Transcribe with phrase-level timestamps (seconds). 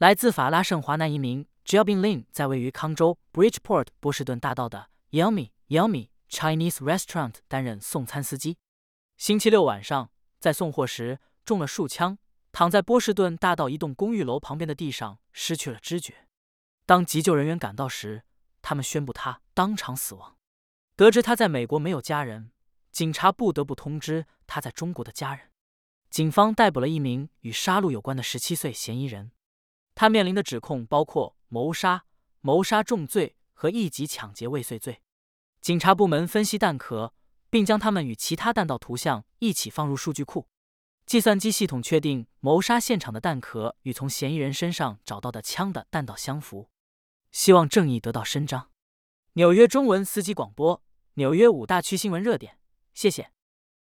[0.00, 8.56] 来自法拉盛华南移民 Jelbin Lin 在位于康州 Bridgeport 波士顿大道的 Yummy Yummy Chinese Restaurant 担任送餐司机。
[9.18, 12.16] 星期六晚上，在送货时中了数枪，
[12.50, 16.26] 躺在波士顿大道一栋公寓楼旁边的地上失去了知觉。
[16.86, 18.22] 当急救人员赶到时，
[18.62, 20.38] 他们宣布他当场死亡。
[20.96, 22.52] 得知他在美国没有家人，
[22.90, 25.50] 警察不得不通知他在中国的家人。
[26.08, 29.32] 警方逮捕了一名与杀戮有关的十七岁嫌疑人，
[30.00, 32.06] 他面临的指控包括谋杀、
[32.40, 35.02] 谋杀重罪和一级抢劫未遂罪。
[35.60, 37.12] 警察部门分析弹壳，
[37.50, 40.48] 并将它们与其他弹道图像一起放入数据库。
[41.04, 46.70] 计算机系统确定谋杀现场的弹壳与从嫌疑人身上找到的枪的弹道相符。
[47.30, 48.70] 希望正义得到伸张。
[49.34, 50.82] 纽约中文司机广播。
[51.16, 52.56] 纽约五大区新闻热点，
[52.94, 53.32] 谢谢。